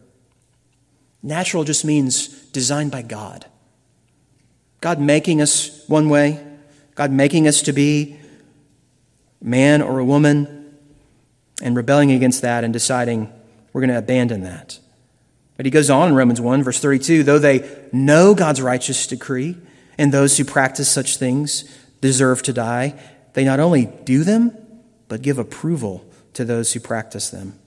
[1.23, 3.45] Natural just means designed by God.
[4.81, 6.45] God making us one way,
[6.95, 8.19] God making us to be
[9.41, 10.75] man or a woman,
[11.61, 13.31] and rebelling against that and deciding
[13.71, 14.79] we're going to abandon that.
[15.57, 19.57] But he goes on in Romans 1, verse 32 though they know God's righteous decree,
[19.97, 21.63] and those who practice such things
[21.99, 22.97] deserve to die,
[23.33, 24.55] they not only do them,
[25.07, 27.57] but give approval to those who practice them.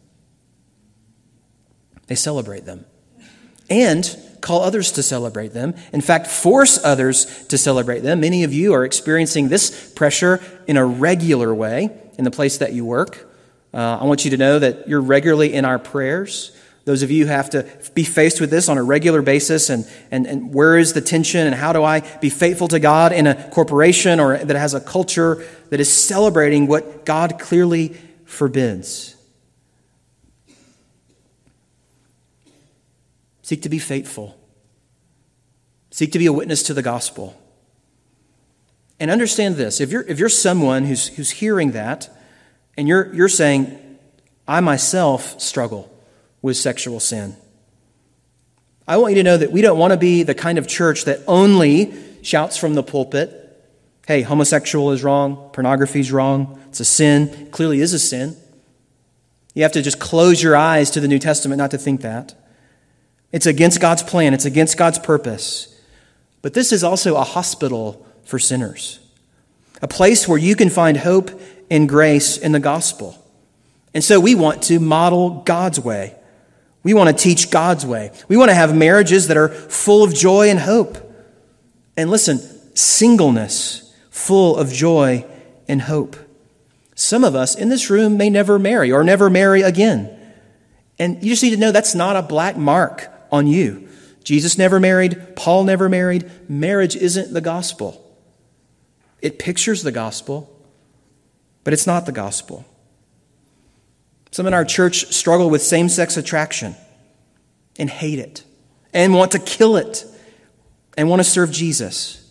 [2.06, 2.86] They celebrate them
[3.68, 5.74] and call others to celebrate them.
[5.92, 8.20] In fact, force others to celebrate them.
[8.20, 12.72] Many of you are experiencing this pressure in a regular way in the place that
[12.72, 13.28] you work.
[13.72, 16.52] Uh, I want you to know that you're regularly in our prayers.
[16.84, 19.86] Those of you who have to be faced with this on a regular basis and,
[20.10, 23.26] and, and where is the tension and how do I be faithful to God in
[23.26, 29.16] a corporation or that has a culture that is celebrating what God clearly forbids.
[33.42, 34.38] Seek to be faithful.
[35.90, 37.36] Seek to be a witness to the gospel.
[38.98, 42.08] And understand this if you're, if you're someone who's, who's hearing that
[42.76, 43.98] and you're, you're saying,
[44.48, 45.90] I myself struggle
[46.42, 47.36] with sexual sin.
[48.86, 51.04] I want you to know that we don't want to be the kind of church
[51.04, 53.36] that only shouts from the pulpit,
[54.06, 58.36] hey, homosexual is wrong, pornography is wrong, it's a sin, it clearly is a sin.
[59.54, 62.34] You have to just close your eyes to the New Testament not to think that.
[63.32, 65.80] It's against God's plan, it's against God's purpose.
[66.42, 68.98] But this is also a hospital for sinners,
[69.82, 71.30] a place where you can find hope
[71.70, 73.16] and grace in the gospel.
[73.94, 76.14] And so we want to model God's way.
[76.82, 78.10] We want to teach God's way.
[78.28, 80.96] We want to have marriages that are full of joy and hope.
[81.96, 82.38] And listen,
[82.74, 85.26] singleness full of joy
[85.68, 86.16] and hope.
[86.94, 90.16] Some of us in this room may never marry or never marry again.
[90.98, 93.88] And you just need to know that's not a black mark on you.
[94.22, 96.30] Jesus never married, Paul never married.
[96.48, 98.06] Marriage isn't the gospel.
[99.22, 100.54] It pictures the gospel,
[101.64, 102.64] but it's not the gospel.
[104.30, 106.76] Some in our church struggle with same sex attraction
[107.78, 108.44] and hate it
[108.92, 110.04] and want to kill it
[110.96, 112.30] and want to serve Jesus.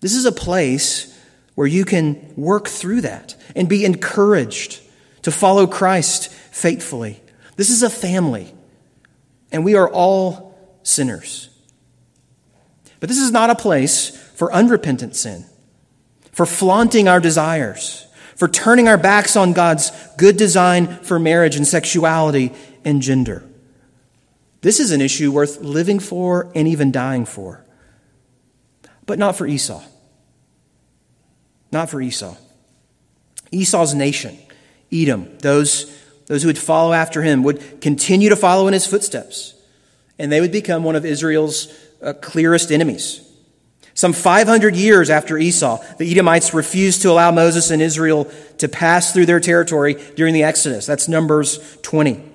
[0.00, 1.08] This is a place
[1.54, 4.80] where you can work through that and be encouraged
[5.22, 7.20] to follow Christ faithfully.
[7.56, 8.52] This is a family,
[9.50, 11.50] and we are all sinners.
[12.98, 15.44] But this is not a place for unrepentant sin,
[16.32, 18.01] for flaunting our desires
[18.36, 22.52] for turning our backs on God's good design for marriage and sexuality
[22.84, 23.44] and gender.
[24.60, 27.64] This is an issue worth living for and even dying for.
[29.06, 29.82] But not for Esau.
[31.72, 32.36] Not for Esau.
[33.50, 34.38] Esau's nation,
[34.90, 35.94] Edom, those,
[36.26, 39.54] those who would follow after him, would continue to follow in his footsteps,
[40.18, 41.68] and they would become one of Israel's
[42.02, 43.20] uh, clearest enemies.
[43.94, 49.12] Some 500 years after Esau, the Edomites refused to allow Moses and Israel to pass
[49.12, 50.86] through their territory during the Exodus.
[50.86, 52.30] That's Numbers 20.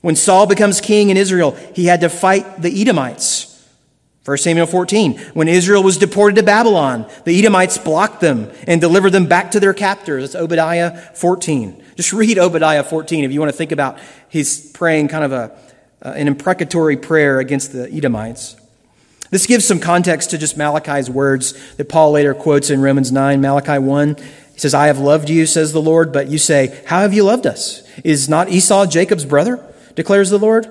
[0.00, 3.48] When Saul becomes king in Israel, he had to fight the Edomites.
[4.24, 5.18] 1 Samuel 14.
[5.32, 9.60] When Israel was deported to Babylon, the Edomites blocked them and delivered them back to
[9.60, 10.22] their captors.
[10.22, 11.82] That's Obadiah 14.
[11.96, 15.58] Just read Obadiah 14 if you want to think about his praying kind of a,
[16.04, 18.56] uh, an imprecatory prayer against the Edomites.
[19.30, 23.40] This gives some context to just Malachi's words that Paul later quotes in Romans 9,
[23.40, 24.16] Malachi 1.
[24.16, 27.24] He says, I have loved you, says the Lord, but you say, How have you
[27.24, 27.82] loved us?
[28.04, 29.64] Is not Esau Jacob's brother?
[29.94, 30.66] declares the Lord.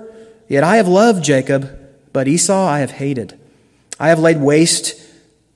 [0.48, 1.78] Yet I have loved Jacob,
[2.14, 3.38] but Esau I have hated.
[4.00, 5.02] I have laid waste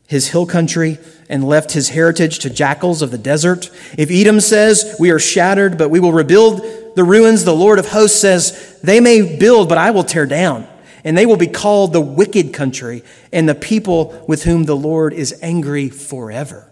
[0.07, 0.99] his hill country
[1.30, 3.71] and left his heritage to jackals of the desert.
[3.97, 6.61] If Edom says, We are shattered, but we will rebuild
[6.95, 10.67] the ruins, the Lord of hosts says, They may build, but I will tear down
[11.03, 15.13] and they will be called the wicked country and the people with whom the Lord
[15.13, 16.69] is angry forever.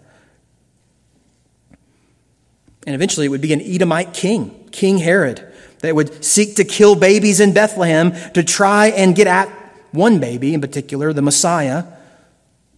[2.86, 5.46] And eventually it would be an Edomite king, King Herod,
[5.80, 9.48] that would seek to kill babies in Bethlehem to try and get at
[9.92, 11.84] one baby in particular, the Messiah,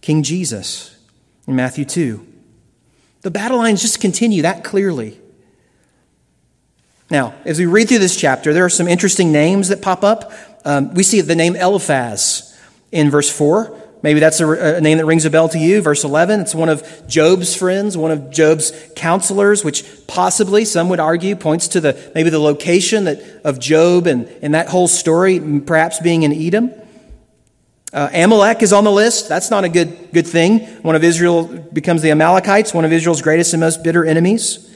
[0.01, 0.97] King Jesus,
[1.47, 2.25] in Matthew 2.
[3.21, 5.19] The battle lines just continue that clearly.
[7.09, 10.31] Now, as we read through this chapter, there are some interesting names that pop up
[10.65, 12.57] Um, we see the name Eliphaz
[12.91, 13.81] in verse 4.
[14.01, 15.81] Maybe that's a, a, name that rings a bell to you.
[15.81, 20.99] Verse 11, it's one of Job's friends, one of Job's counselors, which possibly, some would
[20.99, 25.39] argue, points to the, maybe the location that, of Job and, and that whole story,
[25.61, 26.71] perhaps being in Edom.
[27.93, 29.29] Uh, Amalek is on the list.
[29.29, 30.59] That's not a good, good thing.
[30.81, 34.69] One of Israel becomes the Amalekites, one of Israel's greatest and most bitter enemies.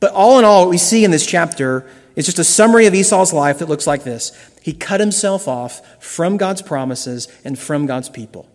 [0.00, 2.94] But all in all, what we see in this chapter is just a summary of
[2.94, 7.86] Esau's life that looks like this he cut himself off from God's promises and from
[7.86, 8.48] God's people.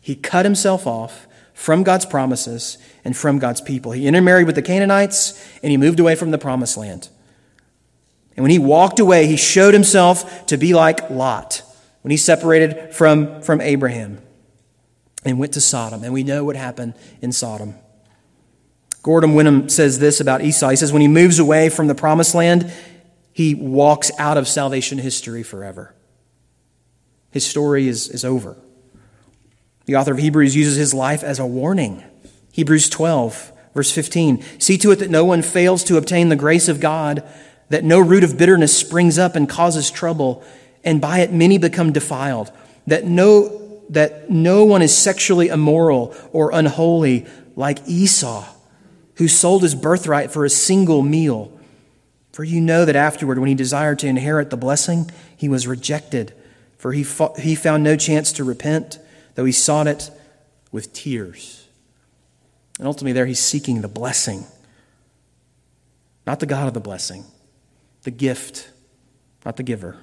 [0.00, 3.92] He cut himself off from God's promises and from God's people.
[3.92, 7.08] He intermarried with the Canaanites and he moved away from the promised land.
[8.36, 11.62] And when he walked away, he showed himself to be like Lot
[12.02, 14.22] when he separated from, from Abraham
[15.24, 16.04] and went to Sodom.
[16.04, 17.74] And we know what happened in Sodom.
[19.08, 20.68] Gordon Wenham says this about Esau.
[20.68, 22.70] He says, when he moves away from the promised land,
[23.32, 25.94] he walks out of salvation history forever.
[27.30, 28.58] His story is, is over.
[29.86, 32.04] The author of Hebrews uses his life as a warning.
[32.52, 34.44] Hebrews 12, verse 15.
[34.58, 37.26] See to it that no one fails to obtain the grace of God,
[37.70, 40.44] that no root of bitterness springs up and causes trouble,
[40.84, 42.52] and by it many become defiled,
[42.86, 47.24] that no, that no one is sexually immoral or unholy
[47.56, 48.44] like Esau,
[49.18, 51.52] who sold his birthright for a single meal.
[52.32, 56.32] For you know that afterward, when he desired to inherit the blessing, he was rejected,
[56.78, 59.00] for he, fought, he found no chance to repent,
[59.34, 60.10] though he sought it
[60.70, 61.66] with tears.
[62.78, 64.44] And ultimately, there he's seeking the blessing,
[66.24, 67.24] not the God of the blessing,
[68.04, 68.70] the gift,
[69.44, 69.96] not the giver.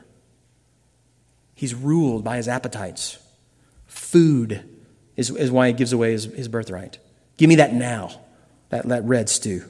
[1.54, 3.18] He's ruled by his appetites.
[3.88, 4.62] Food
[5.16, 6.98] is, is why he gives away his, his birthright.
[7.38, 8.25] Give me that now,
[8.70, 9.64] that, that red stew.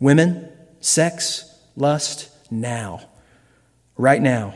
[0.00, 0.50] Women,
[0.80, 3.08] sex, lust now.
[3.96, 4.54] Right now.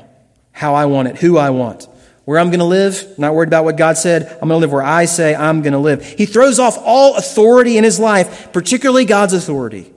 [0.52, 1.88] How I want it, who I want.
[2.24, 4.24] Where I'm going to live, not worried about what God said.
[4.24, 6.04] I'm going to live where I say I'm going to live.
[6.04, 9.92] He throws off all authority in his life, particularly God's authority.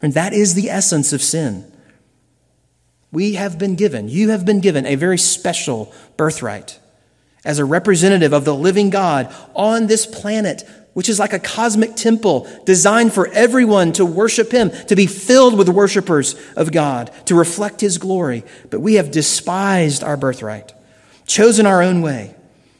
[0.00, 1.70] And that is the essence of sin.
[3.10, 6.78] We have been given, you have been given a very special birthright
[7.48, 11.94] as a representative of the living God on this planet which is like a cosmic
[11.94, 17.36] temple designed for everyone to worship Him, to be filled with worshipers of God, to
[17.36, 18.42] reflect His glory.
[18.68, 20.72] But we have despised our birthright,
[21.24, 22.34] chosen our own way,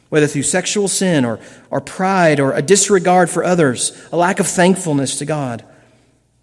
[0.09, 1.39] whether through sexual sin or,
[1.71, 5.63] or pride or a disregard for others, a lack of thankfulness to God.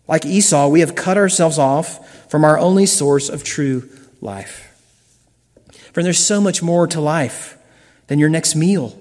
[0.09, 3.87] Like Esau, we have cut ourselves off from our only source of true
[4.23, 4.63] life.
[5.93, 7.56] Friend, there's so much more to life
[8.07, 8.97] than your next meal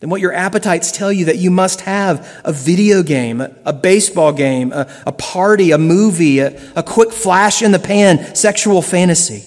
[0.00, 4.32] than what your appetites tell you that you must have a video game, a, baseball
[4.32, 9.44] game, a, a party, a movie, a, a quick flash in the pan, sexual fantasy.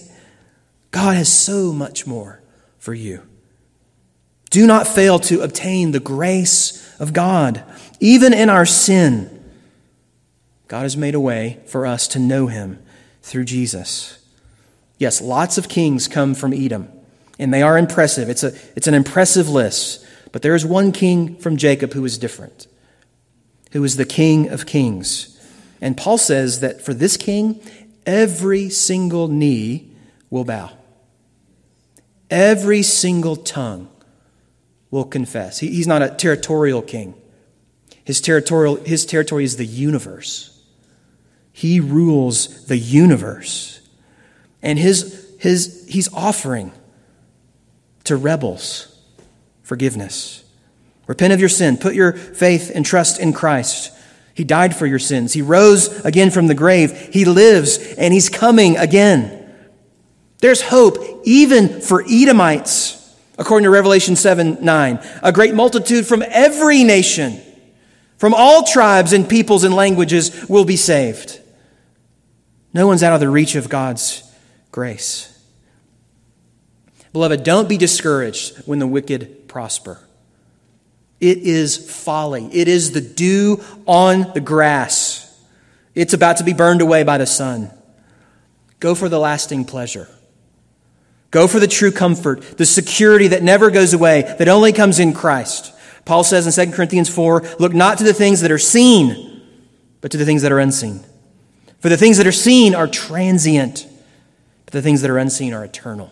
[0.91, 2.41] God has so much more
[2.79, 3.21] for you.
[4.49, 7.63] Do not fail to obtain the grace of God.
[7.99, 9.35] Even in our sin,
[10.67, 12.81] God has made a way for us to know Him
[13.21, 14.17] through Jesus.
[14.97, 16.91] Yes, lots of kings come from Edom,
[17.39, 18.29] and they are impressive.
[18.29, 20.05] It's, a, it's an impressive list.
[20.31, 22.67] But there is one king from Jacob who is different,
[23.71, 25.39] who is the king of kings.
[25.81, 27.61] And Paul says that for this king,
[28.05, 29.91] every single knee
[30.29, 30.71] will bow,
[32.29, 33.89] every single tongue
[34.91, 35.59] will confess.
[35.59, 37.15] He, he's not a territorial king.
[38.03, 40.63] His, territorial, his territory is the universe.
[41.51, 43.87] He rules the universe.
[44.61, 46.71] And his, his, he's offering
[48.09, 48.87] to rebels
[49.61, 50.43] forgiveness.
[51.05, 51.77] Repent of your sin.
[51.77, 53.91] Put your faith and trust in Christ.
[54.33, 55.33] He died for your sins.
[55.33, 57.09] He rose again from the grave.
[57.13, 59.35] He lives and he's coming again.
[60.39, 64.99] There's hope even for Edomites, according to Revelation 7 9.
[65.21, 67.39] A great multitude from every nation,
[68.17, 71.39] from all tribes and peoples and languages will be saved.
[72.73, 74.23] No one's out of the reach of God's
[74.71, 75.38] grace.
[77.13, 79.99] Beloved, don't be discouraged when the wicked prosper.
[81.19, 82.45] It is folly.
[82.53, 85.25] It is the dew on the grass.
[85.95, 87.71] It's about to be burned away by the sun.
[88.79, 90.07] Go for the lasting pleasure.
[91.31, 95.13] Go for the true comfort, the security that never goes away, that only comes in
[95.13, 95.73] Christ.
[96.05, 99.43] Paul says in 2 Corinthians 4 look not to the things that are seen,
[100.01, 101.03] but to the things that are unseen.
[101.79, 103.87] For the things that are seen are transient,
[104.65, 106.11] but the things that are unseen are eternal.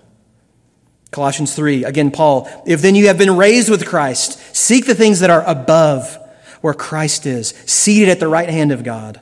[1.12, 5.22] Colossians 3, again, Paul, if then you have been raised with Christ, seek the things
[5.22, 6.18] that are above
[6.62, 9.22] where Christ is, seated at the right hand of God.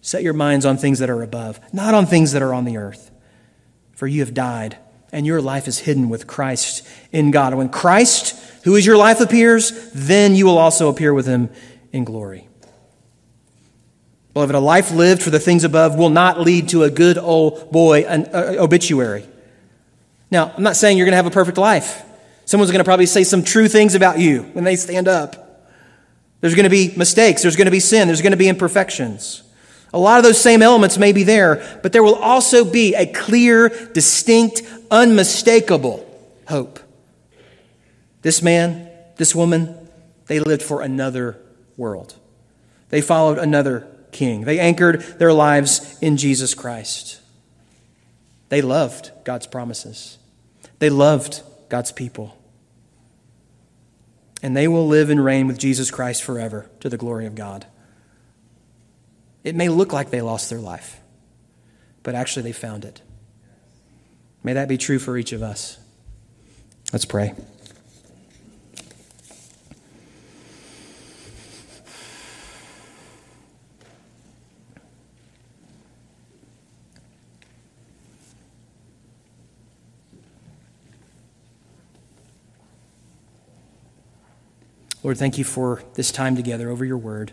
[0.00, 2.78] Set your minds on things that are above, not on things that are on the
[2.78, 3.10] earth.
[3.92, 4.78] For you have died,
[5.12, 7.54] and your life is hidden with Christ in God.
[7.54, 11.50] When Christ, who is your life, appears, then you will also appear with him
[11.92, 12.48] in glory.
[14.34, 17.70] Beloved, a life lived for the things above will not lead to a good old
[17.72, 19.26] boy an, obituary.
[20.30, 22.04] Now, I'm not saying you're going to have a perfect life.
[22.44, 25.48] Someone's going to probably say some true things about you when they stand up.
[26.40, 29.42] There's going to be mistakes, there's going to be sin, there's going to be imperfections.
[29.92, 33.06] A lot of those same elements may be there, but there will also be a
[33.06, 36.04] clear, distinct, unmistakable
[36.46, 36.78] hope.
[38.22, 39.88] This man, this woman,
[40.26, 41.38] they lived for another
[41.76, 42.14] world.
[42.90, 44.42] They followed another king.
[44.42, 47.20] They anchored their lives in Jesus Christ.
[48.48, 50.17] They loved God's promises.
[50.78, 52.36] They loved God's people.
[54.42, 57.66] And they will live and reign with Jesus Christ forever to the glory of God.
[59.42, 61.00] It may look like they lost their life,
[62.02, 63.02] but actually they found it.
[64.44, 65.78] May that be true for each of us.
[66.92, 67.34] Let's pray.
[85.08, 87.32] Lord, thank you for this time together over your word.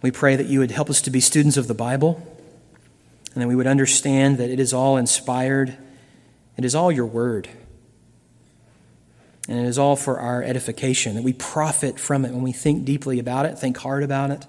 [0.00, 2.26] We pray that you would help us to be students of the Bible
[3.34, 5.76] and that we would understand that it is all inspired,
[6.56, 7.50] it is all your word,
[9.46, 12.86] and it is all for our edification, that we profit from it when we think
[12.86, 14.46] deeply about it, think hard about it.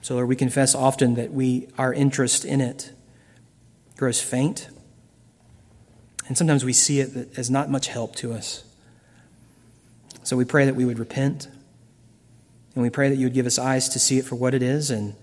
[0.00, 2.92] So, Lord, we confess often that we, our interest in it
[3.98, 4.70] grows faint,
[6.26, 8.64] and sometimes we see it as not much help to us.
[10.22, 11.48] So we pray that we would repent
[12.74, 14.62] and we pray that you would give us eyes to see it for what it
[14.62, 15.14] is and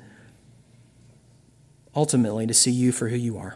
[1.96, 3.56] ultimately to see you for who you are.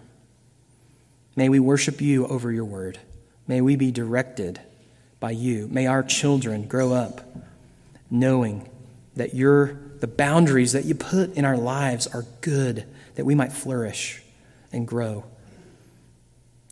[1.36, 3.00] May we worship you over your word.
[3.48, 4.60] May we be directed
[5.20, 5.68] by you.
[5.70, 7.22] May our children grow up
[8.10, 8.70] knowing
[9.16, 12.86] that your the boundaries that you put in our lives are good,
[13.16, 14.22] that we might flourish
[14.72, 15.24] and grow.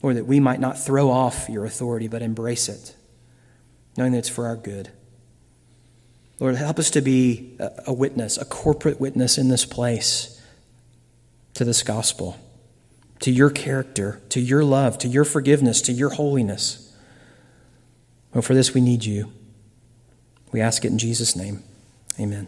[0.03, 2.95] Or that we might not throw off your authority, but embrace it,
[3.97, 4.91] knowing that it's for our good.
[6.39, 10.41] Lord, help us to be a witness, a corporate witness in this place
[11.53, 12.37] to this gospel,
[13.21, 16.93] to your character, to your love, to your forgiveness, to your holiness.
[18.33, 19.31] Well, for this we need you.
[20.51, 21.63] We ask it in Jesus' name.
[22.19, 22.47] Amen.